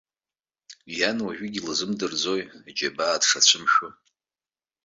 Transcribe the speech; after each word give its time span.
Иан 0.97 1.17
уажәыгь 1.25 1.57
илзымдырӡои 1.59 2.41
аџьабаа 2.69 3.21
дшацәымшәо? 3.21 3.87